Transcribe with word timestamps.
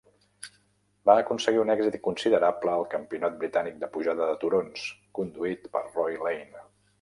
Va 1.09 1.15
aconseguir 1.23 1.59
un 1.63 1.71
èxit 1.73 1.97
considerable 2.07 2.73
al 2.77 2.87
Campionat 2.95 3.37
britànic 3.43 3.77
de 3.85 3.91
pujada 3.99 4.31
de 4.31 4.39
turons, 4.45 4.89
conduït 5.21 5.71
per 5.77 5.85
Roy 5.93 6.19
Lane. 6.27 6.65